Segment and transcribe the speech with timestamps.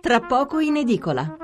[0.00, 1.36] Tra poco in edicola.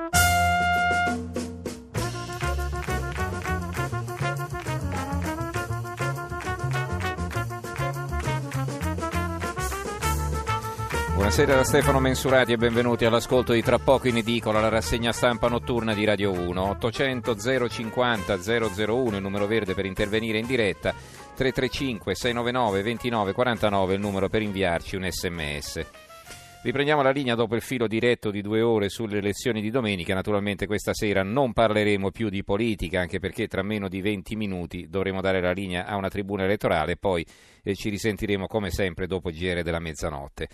[11.13, 15.49] Buonasera da Stefano Mensurati e benvenuti all'ascolto di Tra poco in edicola, la rassegna stampa
[15.49, 16.69] notturna di Radio 1.
[16.71, 17.37] 800
[17.69, 24.31] 050 001 il numero verde per intervenire in diretta, 335 699 29 49 il numero
[24.31, 26.15] per inviarci un sms.
[26.63, 30.15] Riprendiamo la linea dopo il filo diretto di due ore sulle elezioni di domenica.
[30.15, 34.89] Naturalmente questa sera non parleremo più di politica, anche perché tra meno di 20 minuti
[34.89, 37.25] dovremo dare la linea a una tribuna elettorale poi
[37.63, 40.49] eh, ci risentiremo come sempre dopo il GR della mezzanotte.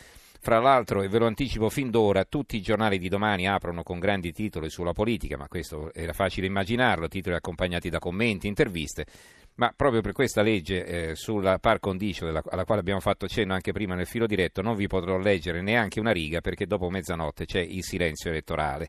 [0.45, 4.01] Fra l'altro, e ve lo anticipo fin d'ora, tutti i giornali di domani aprono con
[4.01, 9.07] grandi titoli sulla politica, ma questo era facile immaginarlo, titoli accompagnati da commenti, interviste.
[9.55, 13.53] Ma proprio per questa legge eh, sulla par condicio, della, alla quale abbiamo fatto cenno
[13.53, 17.45] anche prima nel filo diretto, non vi potrò leggere neanche una riga perché dopo mezzanotte
[17.45, 18.89] c'è il silenzio elettorale.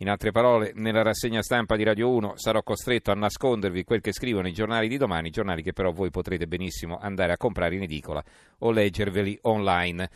[0.00, 4.12] In altre parole, nella rassegna stampa di Radio 1 sarò costretto a nascondervi quel che
[4.12, 7.82] scrivono i giornali di domani, giornali che però voi potrete benissimo andare a comprare in
[7.82, 8.22] edicola
[8.58, 10.08] o leggerveli online.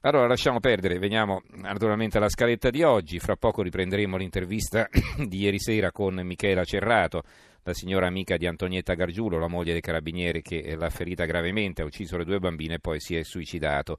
[0.00, 4.88] Allora lasciamo perdere, veniamo naturalmente alla scaletta di oggi, fra poco riprenderemo l'intervista
[5.24, 7.22] di ieri sera con Michela Cerrato,
[7.64, 11.84] la signora amica di Antonietta Gargiulo, la moglie del carabiniere che l'ha ferita gravemente, ha
[11.84, 13.98] ucciso le due bambine e poi si è suicidato.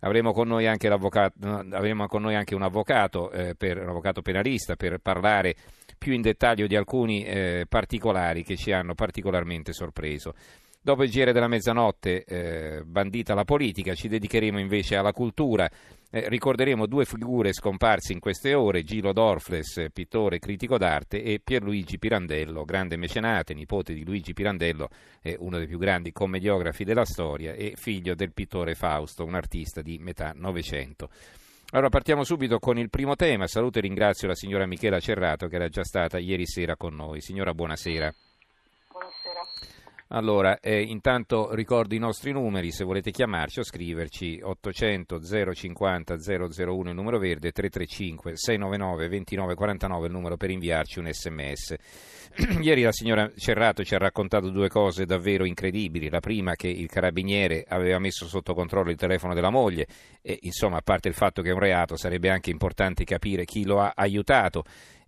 [0.00, 4.98] Avremo con noi anche, con noi anche un, avvocato, eh, per, un avvocato penalista per
[4.98, 5.54] parlare
[5.96, 10.34] più in dettaglio di alcuni eh, particolari che ci hanno particolarmente sorpreso.
[10.84, 15.66] Dopo il giro della mezzanotte, eh, bandita la politica, ci dedicheremo invece alla cultura.
[16.10, 21.40] Eh, ricorderemo due figure scomparse in queste ore, Gilo Dorfles, pittore e critico d'arte, e
[21.42, 24.90] Pierluigi Pirandello, grande mecenate, nipote di Luigi Pirandello,
[25.22, 29.80] eh, uno dei più grandi commediografi della storia e figlio del pittore Fausto, un artista
[29.80, 31.08] di metà Novecento.
[31.70, 33.46] Allora partiamo subito con il primo tema.
[33.46, 37.22] Saluto e ringrazio la signora Michela Cerrato che era già stata ieri sera con noi.
[37.22, 38.14] Signora, buonasera.
[40.08, 45.20] Allora, eh, intanto ricordo i nostri numeri, se volete chiamarci o scriverci 800
[45.54, 51.74] 050 001 il numero verde, 335 699 2949 il numero per inviarci un sms.
[52.60, 56.88] Ieri la signora Cerrato ci ha raccontato due cose davvero incredibili, la prima che il
[56.88, 59.86] carabiniere aveva messo sotto controllo il telefono della moglie
[60.20, 63.64] e insomma a parte il fatto che è un reato sarebbe anche importante capire chi
[63.64, 64.64] lo ha aiutato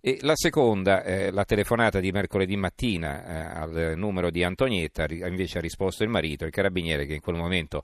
[0.07, 5.57] e la seconda, eh, la telefonata di mercoledì mattina eh, al numero di Antonietta, invece
[5.57, 7.81] ha risposto il marito, il carabiniere che in quel momento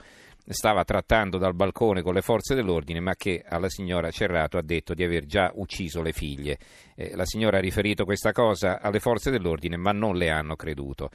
[0.47, 4.93] stava trattando dal balcone con le forze dell'ordine, ma che alla signora Cerrato ha detto
[4.93, 6.59] di aver già ucciso le figlie.
[6.95, 11.09] Eh, la signora ha riferito questa cosa alle forze dell'ordine, ma non le hanno creduto.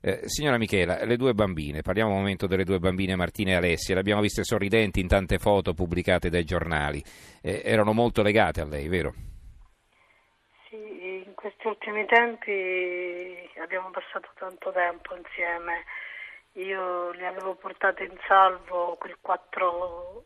[0.00, 3.94] Eh, signora Michela, le due bambine, parliamo un momento delle due bambine Martina e Alessia,
[3.94, 7.02] le abbiamo viste sorridenti in tante foto pubblicate dai giornali,
[7.42, 9.33] eh, erano molto legate a lei, vero?
[11.44, 15.84] Questi ultimi tempi abbiamo passato tanto tempo insieme.
[16.52, 20.24] Io li avevo portate in salvo quel 4,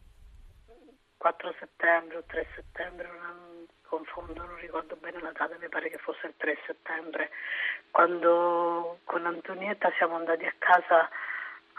[1.16, 5.98] 4 settembre o 3 settembre, non confondo, non ricordo bene la data, mi pare che
[5.98, 7.30] fosse il 3 settembre,
[7.90, 11.10] quando con Antonietta siamo andati a casa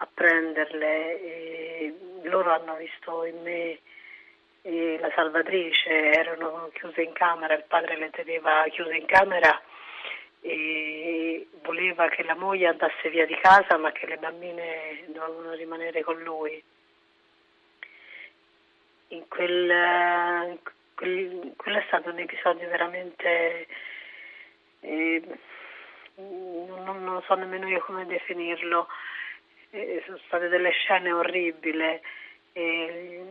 [0.02, 3.80] a prenderle e loro hanno visto in me
[4.62, 9.62] la salvatrice erano chiuse in camera, il padre le teneva chiuse in camera
[10.42, 16.04] e voleva che la moglie andasse via di casa ma che le bambine dovevano rimanere
[16.04, 16.62] con lui.
[19.10, 20.60] In quel,
[20.94, 23.68] quel, quello è stato un episodio veramente,
[24.82, 25.24] eh,
[26.16, 28.88] non, non, so nemmeno io come definirlo,
[29.72, 32.00] eh, sono state delle scene orribili.
[32.52, 33.26] E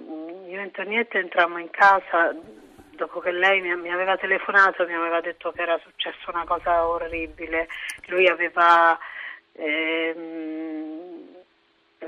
[0.49, 2.35] io e Antonietta entrammo in casa
[2.99, 7.69] dopo che lei mi, aveva telefonato, mi aveva detto che era successa una cosa orribile.
[8.07, 8.99] Lui aveva
[9.53, 11.19] ehm,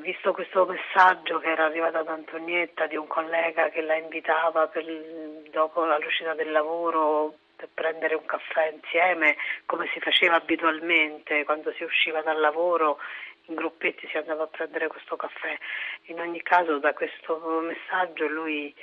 [0.01, 4.85] visto questo messaggio che era arrivato ad Antonietta di un collega che la invitava per,
[5.51, 9.37] dopo l'uscita del lavoro per prendere un caffè insieme,
[9.67, 12.99] come si faceva abitualmente quando si usciva dal lavoro
[13.51, 15.59] in gruppetti si andava a prendere questo caffè.
[16.05, 18.75] In ogni caso da questo messaggio lui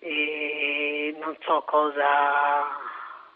[0.00, 2.06] eh, non so cosa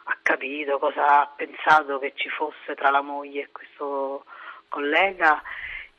[0.05, 4.25] ha capito, cosa ha pensato che ci fosse tra la moglie e questo
[4.69, 5.43] collega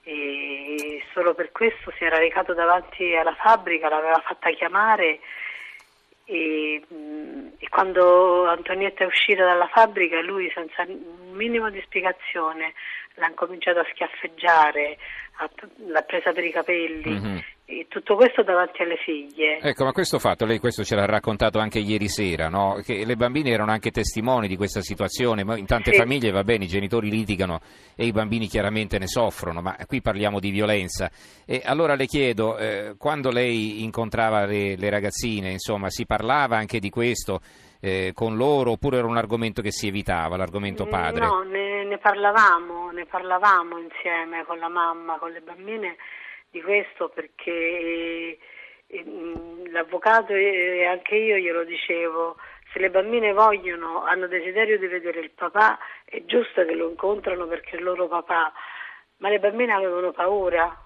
[0.03, 5.19] e solo per questo si era recato davanti alla fabbrica, l'aveva fatta chiamare
[6.33, 6.83] e,
[7.59, 12.74] e, quando Antonietta è uscita dalla fabbrica lui senza un minimo di spiegazione
[13.15, 14.97] l'ha cominciato a schiaffeggiare,
[15.88, 17.38] l'ha presa per i capelli mm-hmm.
[17.65, 19.60] E tutto questo davanti alle figlie.
[19.62, 22.81] Ecco, ma questo fatto, lei questo ce l'ha raccontato anche ieri sera, no?
[22.83, 25.98] che le bambine erano anche testimoni di questa situazione, ma in tante Sì.
[25.98, 27.62] famiglie va bene, i genitori litigano
[27.95, 31.10] e i bambini chiaramente ne soffrono, ma qui parliamo di violenza.
[31.45, 36.80] E allora le chiedo, eh, quando lei incontrava le, le ragazzine, insomma, si parlava anche
[36.80, 37.39] di questo
[37.80, 41.25] eh, con loro oppure era un argomento che si evitava, l'argomento padre?
[41.25, 45.95] No, ne, ne parlavamo, ne parlavamo insieme con la mamma, con le bambine
[46.53, 48.38] di questo perché
[48.85, 52.38] eh, mh, l'avvocato e anche io glielo dicevo,
[52.71, 57.47] se le bambine vogliono, hanno desiderio di vedere il papà, è giusto che lo incontrano
[57.47, 58.53] perché è il loro papà,
[59.17, 60.77] ma le bambine avevano paura.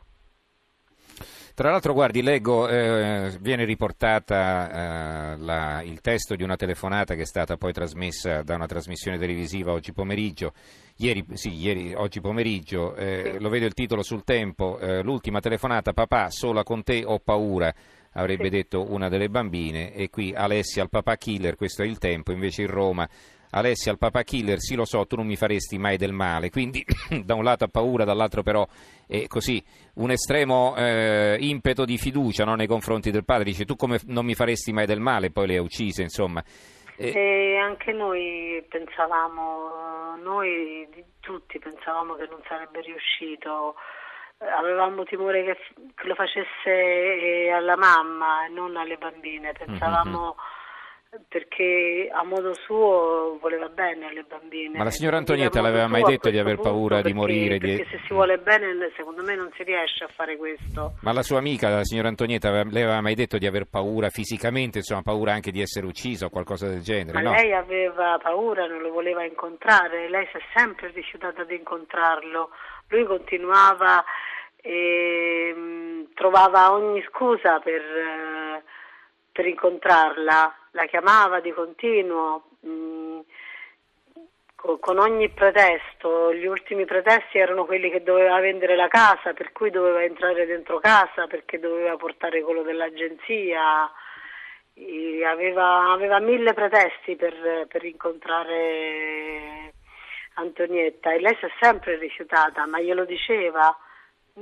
[1.57, 7.23] Tra l'altro, guardi, leggo, eh, viene riportata eh, la- il testo di una telefonata che
[7.23, 10.53] è stata poi trasmessa da una trasmissione televisiva oggi pomeriggio,
[10.97, 13.39] ieri, sì, ieri, oggi pomeriggio, eh, Sì.
[13.41, 17.73] lo vedo il titolo sul tempo, eh, l'ultima telefonata, papà, sola con te ho paura,
[18.11, 18.49] avrebbe Sì.
[18.51, 22.61] detto una delle bambine, e qui Alessia al papà killer, questo è il tempo, invece
[22.61, 23.09] in Roma...
[23.51, 26.83] Alessia, al papà killer, sì lo so, tu non mi faresti mai del male, quindi
[27.23, 28.67] da un lato ha paura, dall'altro però
[29.07, 29.63] è così
[29.95, 34.25] un estremo eh, impeto di fiducia no, nei confronti del padre, dice tu come non
[34.25, 36.43] mi faresti mai del male, poi le ha uccise, insomma.
[36.97, 40.87] Eh, E anche noi pensavamo, noi
[41.19, 43.75] tutti pensavamo che non sarebbe riuscito,
[44.39, 45.57] avevamo timore che,
[46.03, 50.35] lo facesse eh, alla mamma e non alle bambine, pensavamo
[51.29, 54.77] perché a modo suo voleva bene alle bambine.
[54.77, 57.75] Ma la signora Antonietta l'aveva mai detto di aver paura punto, di morire, Perché, di-
[57.81, 60.93] perché se si vuole bene secondo me non si riesce a fare questo.
[61.01, 64.79] ma la sua amica, la signora Antonietta, le aveva mai detto di aver paura fisicamente,
[64.79, 67.35] insomma, paura anche di essere uccisa o qualcosa del genere, Ma no?
[67.35, 72.49] lei aveva paura, non lo voleva incontrare, lei si è sempre rifiutata di incontrarlo.
[72.89, 74.03] Lui continuava
[74.61, 78.63] e mh, trovava ogni scusa per, eh,
[79.31, 82.43] per incontrarla, la chiamava di continuo.
[82.61, 83.19] mh,
[84.55, 89.51] co- con ogni pretesto, gli ultimi pretesti erano quelli che doveva vendere la casa, per
[89.51, 93.89] cui doveva entrare dentro casa, perché doveva portare quello dell'agenzia,
[95.25, 99.73] aveva, aveva mille pretesti per, per incontrare
[100.35, 103.75] Antonietta e lei si è sempre rifiutata, ma glielo diceva.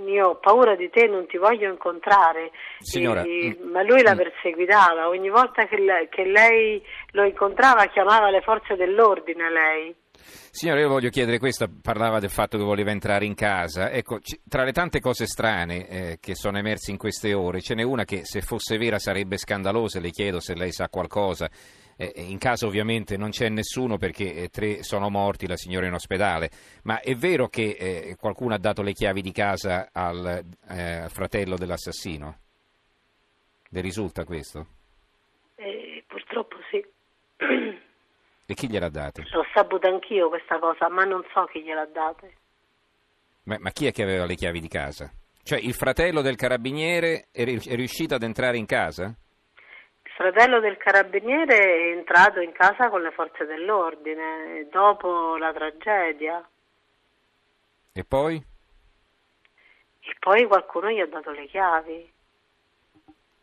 [0.07, 2.51] Io ho paura di te, non ti voglio incontrare.
[2.79, 4.17] Signora, E- mm, ma lui la mm.
[4.17, 9.95] perseguitava, ogni volta che, le- che lei lo incontrava chiamava le forze dell'ordine lei.
[10.17, 13.89] Signora, io voglio chiedere questo, parlava del fatto che voleva entrare in casa.
[13.91, 17.83] Ecco, tra le tante cose strane eh, che sono emerse in queste ore, ce n'è
[17.83, 21.49] una che se fosse vera sarebbe scandalosa, le chiedo se lei sa qualcosa.
[21.97, 25.87] Eh, in casa ovviamente non c'è nessuno perché eh, tre sono morti, la signora è
[25.87, 26.49] in ospedale,
[26.83, 31.55] ma è vero che eh, qualcuno ha dato le chiavi di casa al eh, fratello
[31.55, 32.37] dell'assassino?
[33.69, 34.67] Le risulta questo?
[35.55, 36.85] E purtroppo sì.
[38.47, 39.23] E chi gliel'ha date?
[39.31, 42.33] L'ho saputa anch'io questa cosa, ma non so chi gliel'ha date.
[43.43, 45.11] Ma, ma chi è che aveva le chiavi di casa?
[45.41, 49.15] Cioè il fratello del carabiniere è riuscito ad entrare in casa?
[50.15, 56.47] Fratello del carabiniere è entrato in casa con le forze dell'ordine dopo la tragedia
[57.91, 58.35] E poi?
[60.07, 62.13] e poi qualcuno gli ha dato le chiavi.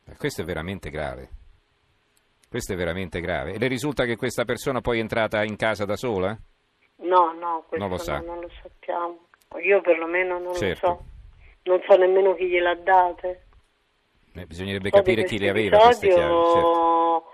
[0.07, 1.29] Eh, Questo è veramente grave.
[2.49, 3.53] Questo è veramente grave.
[3.53, 6.35] E le risulta che questa persona poi è entrata in casa da sola?
[6.97, 8.19] No, no, questo Non lo sa.
[8.21, 9.27] no, non lo sappiamo.
[9.63, 10.87] Io perlomeno non Certo.
[10.89, 11.05] lo so.
[11.65, 13.47] Non so nemmeno chi gliel'ha date.
[14.35, 16.53] Eh, bisognerebbe capire chi le aveva queste chiavi.
[16.53, 17.25] certo.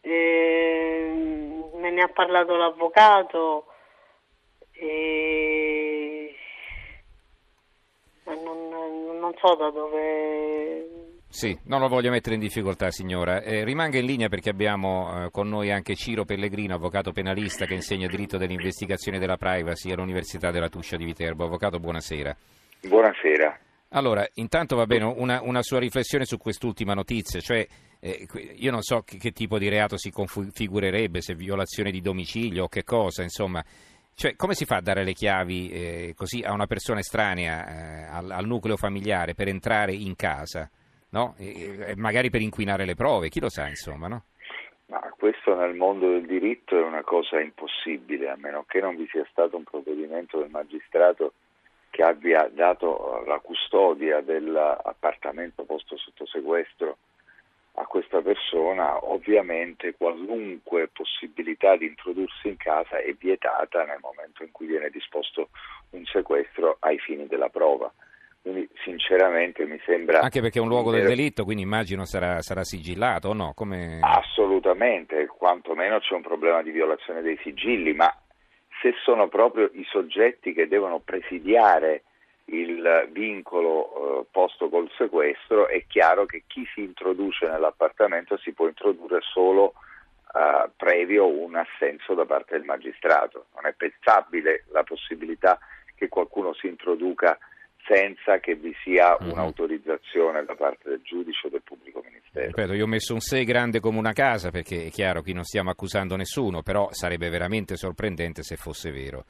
[0.00, 3.66] ehm, me ne ha parlato l'avvocato
[4.72, 6.34] e
[8.24, 8.68] ma non,
[9.20, 13.42] non so da dove Sì, non lo voglio mettere in difficoltà, signora.
[13.42, 17.74] Eh, rimanga in linea perché abbiamo eh, con noi anche Ciro Pellegrino, avvocato penalista che
[17.74, 21.44] insegna diritto dell'investigazione della privacy all'Università della Tuscia di Viterbo.
[21.44, 22.34] Avvocato, buonasera.
[22.88, 23.58] Buonasera.
[23.96, 27.64] Allora, intanto va bene una, una sua riflessione su quest'ultima notizia, cioè
[28.00, 32.64] eh, io non so che, che tipo di reato si configurerebbe, se violazione di domicilio
[32.64, 33.62] o che cosa, insomma,
[34.16, 38.02] cioè come si fa a dare le chiavi eh, così a una persona estranea eh,
[38.10, 40.68] al, al nucleo familiare per entrare in casa,
[41.10, 41.36] no?
[41.38, 44.24] E- e magari per inquinare le prove, chi lo sa, insomma, no?
[44.86, 49.06] Ma questo nel mondo del diritto è una cosa impossibile, a meno che non vi
[49.08, 51.34] sia stato un provvedimento del magistrato
[51.94, 56.96] che abbia dato la custodia dell'appartamento posto sotto sequestro
[57.74, 64.50] a questa persona, ovviamente qualunque possibilità di introdursi in casa è vietata nel momento in
[64.50, 65.50] cui viene disposto
[65.90, 67.92] un sequestro ai fini della prova.
[68.42, 70.18] Quindi sinceramente mi sembra...
[70.18, 73.52] Anche perché è un luogo del delitto, quindi immagino sarà, sarà sigillato o no?
[73.54, 74.00] Come...
[74.02, 78.12] Assolutamente, quantomeno c'è un problema di violazione dei sigilli, ma
[78.80, 82.02] se sono proprio i soggetti che devono presidiare
[82.46, 88.68] il vincolo eh, posto col sequestro, è chiaro che chi si introduce nell'appartamento si può
[88.68, 89.74] introdurre solo
[90.34, 93.46] eh, previo un assenso da parte del magistrato.
[93.54, 95.58] Non è pensabile la possibilità
[95.94, 97.38] che qualcuno si introduca
[97.86, 99.30] senza che vi sia mhm.
[99.30, 102.46] un'autorizzazione da parte del giudice o del pubblico ministero.
[102.46, 105.44] Ripeto, io ho messo un 6 grande come una casa perché è chiaro che non
[105.44, 109.24] stiamo accusando nessuno, però sarebbe veramente sorprendente se fosse vero.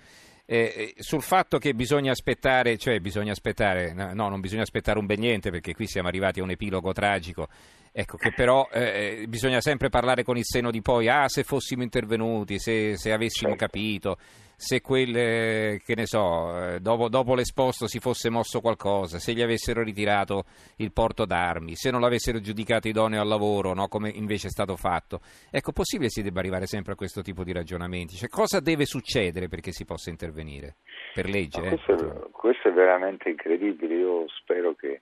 [0.46, 5.06] Eh, eh, sul fatto che bisogna aspettare, cioè bisogna aspettare, no, non bisogna aspettare un
[5.06, 7.48] bel niente perché qui siamo arrivati a un epilogo tragico,
[7.96, 11.44] ecco che però eh, eh bisogna sempre parlare con il seno di poi, ah se
[11.44, 13.64] fossimo intervenuti, se, se avessimo certo.
[13.66, 14.16] capito,
[14.56, 19.42] se quelle, che ne so, eh, dopo, dopo, l'esposto si fosse mosso qualcosa, se gli
[19.42, 20.44] avessero ritirato
[20.76, 24.76] il porto d'armi, se non l'avessero giudicato idoneo al lavoro, no, come invece è stato
[24.76, 25.20] fatto.
[25.50, 28.16] Ecco, possibile si debba arrivare sempre a questo tipo di ragionamenti?
[28.16, 30.76] Cioè, cosa deve succedere perché si possa intervenire?
[31.12, 31.62] Per legge?
[31.62, 31.78] Eh?
[31.78, 33.94] Questo, è, questo è veramente incredibile.
[33.94, 35.00] Io spero che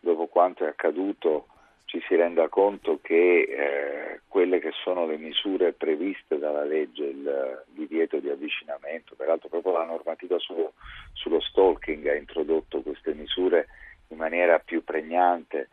[0.00, 1.46] dopo quanto è accaduto
[1.90, 7.64] ci si renda conto che eh, quelle che sono le misure previste dalla legge, il
[7.66, 10.74] divieto di avvicinamento, peraltro proprio la normativa sullo,
[11.14, 13.66] sullo stalking ha introdotto queste misure
[14.10, 15.68] in maniera più pregnante,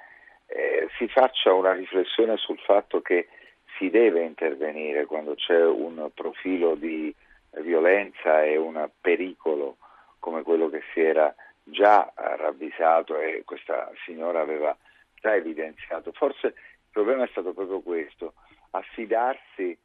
[0.48, 3.28] eh, si faccia una riflessione sul fatto che
[3.78, 7.14] si deve intervenire quando c'è un profilo di
[7.62, 9.78] violenza e un pericolo
[10.18, 11.32] come quello che si era
[11.64, 14.76] già ravvisato e questa signora aveva
[15.20, 16.12] già evidenziato.
[16.12, 16.54] Forse il
[16.92, 18.34] problema è stato proprio questo,
[18.72, 19.78] affidarsi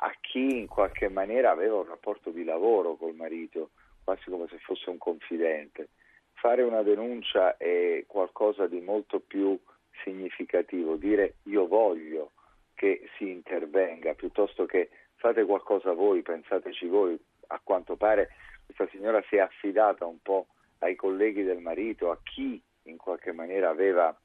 [0.00, 3.70] a chi in qualche maniera aveva un rapporto di lavoro col marito,
[4.04, 5.88] quasi come se fosse un confidente.
[6.34, 9.58] Fare una denuncia è qualcosa di molto più
[10.04, 12.30] significativo, dire io voglio
[12.74, 17.18] che si intervenga piuttosto che fate qualcosa voi, pensateci voi.
[17.50, 18.30] A quanto pare
[18.64, 20.48] questa signora si è affidata un po'
[20.80, 24.16] ai colleghi del marito, a chi in qualche maniera aveva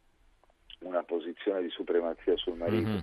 [0.83, 2.89] una posizione di supremazia sul marito.
[2.89, 2.99] Mm-hmm.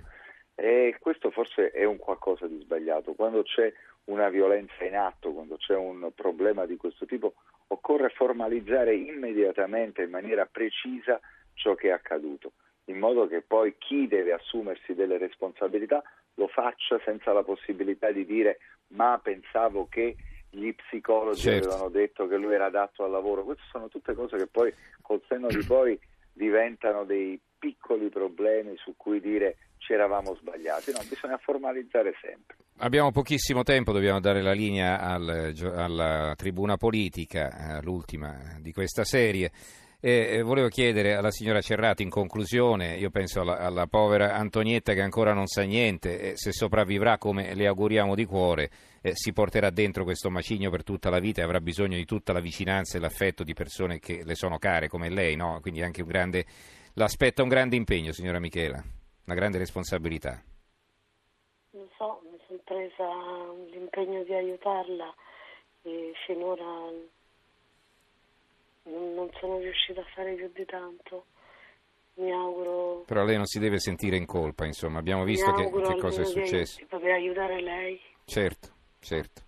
[0.55, 3.13] E questo forse è un qualcosa di sbagliato.
[3.13, 3.71] Quando c'è
[4.05, 7.33] una violenza in atto, quando c'è un problema di questo tipo,
[7.67, 11.19] occorre formalizzare immediatamente in maniera precisa
[11.53, 12.53] ciò che è accaduto,
[12.85, 16.01] in modo che poi chi deve assumersi delle responsabilità
[16.35, 20.15] lo faccia senza la possibilità di dire ma pensavo che
[20.49, 21.69] gli psicologi certo.
[21.69, 23.43] avevano detto che lui era adatto al lavoro.
[23.43, 25.97] Queste sono tutte cose che poi col senno di poi
[26.33, 32.57] diventano dei piccoli problemi su cui dire ci eravamo sbagliati, no, bisogna formalizzare sempre.
[32.77, 39.03] Abbiamo pochissimo tempo, dobbiamo dare la linea al, alla tribuna politica, eh, l'ultima di questa
[39.03, 39.51] serie.
[40.03, 45.01] E volevo chiedere alla signora Cerrato in conclusione, io penso alla, alla povera Antonietta che
[45.01, 48.71] ancora non sa niente, se sopravvivrà come le auguriamo di cuore,
[49.01, 52.33] eh, si porterà dentro questo macigno per tutta la vita e avrà bisogno di tutta
[52.33, 55.59] la vicinanza e l'affetto di persone che le sono care come lei, no?
[55.61, 56.45] quindi anche un grande,
[56.93, 58.81] l'aspetta un grande impegno signora Michela,
[59.25, 60.41] una grande responsabilità.
[61.71, 63.07] Lo so, mi sono presa
[63.71, 65.13] l'impegno di aiutarla
[65.83, 66.89] e finora
[68.83, 71.25] non, sono riuscita a fare più di tanto.
[72.15, 73.03] Mi auguro.
[73.07, 76.25] Però lei non si deve sentire in colpa, insomma, abbiamo visto che, che cosa è
[76.25, 76.77] successo.
[76.77, 77.99] Di poter aiutare lei.
[78.25, 79.41] Certo, certo.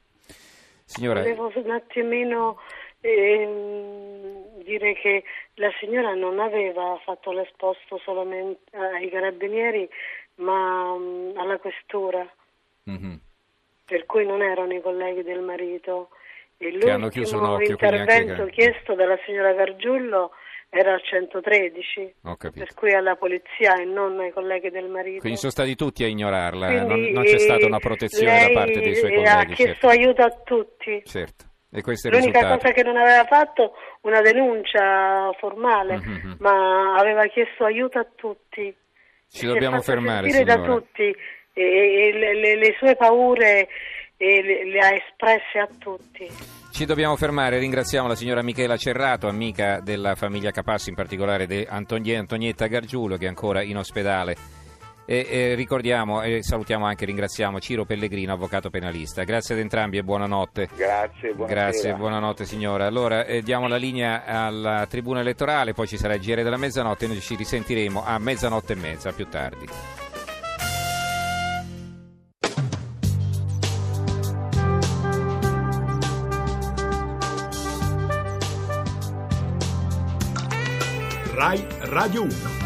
[0.85, 1.21] Signora...
[1.21, 2.59] Volevo un attimino
[2.99, 5.23] ehm, dire che
[5.55, 9.87] la signora non aveva fatto l'esposto solamente ai carabinieri,
[10.35, 12.27] ma um, alla questura.
[12.89, 13.15] Mm-hmm.
[13.85, 16.09] Per cui non erano i colleghi del marito.
[16.57, 20.31] E l'ultimo intervento chiesto dalla signora Gargiullo
[20.75, 22.15] era al 113,
[22.51, 25.19] per cui alla polizia e non ai colleghi del marito.
[25.19, 28.95] Quindi sono stati tutti a ignorarla, non, non, c'è stata una protezione da parte dei
[28.95, 29.29] suoi colleghi.
[29.29, 29.87] ha chiesto certo.
[29.87, 31.03] aiuto a tutti.
[31.05, 31.45] Certo.
[32.09, 36.33] L'unica cosa che non aveva fatto una denuncia formale, mm-hmm.
[36.39, 38.75] ma aveva chiesto aiuto a tutti.
[39.29, 40.55] Ci dobbiamo fermare, signora.
[40.55, 41.15] da tutti
[41.53, 43.67] e, le, le, le sue paure
[44.17, 46.27] e le, le ha espresse a tutti.
[46.73, 51.63] Ci dobbiamo fermare, ringraziamo la signora Michela Cerrato, amica della famiglia Capassi, in particolare di
[51.69, 54.35] Antonietta Gargiulo che è ancora in ospedale.
[55.05, 59.23] E, e ricordiamo e salutiamo anche, ringraziamo Ciro Pellegrino, avvocato penalista.
[59.23, 60.69] Grazie ad entrambi e buonanotte.
[60.75, 61.61] Grazie, buonasera.
[61.61, 62.87] Grazie, buonanotte signora.
[62.87, 67.05] Allora eh, diamo la linea alla tribuna elettorale, poi ci sarà il GR della mezzanotte
[67.05, 69.67] e noi ci risentiremo a mezzanotte e mezza più tardi.
[81.93, 82.62] Radio 1.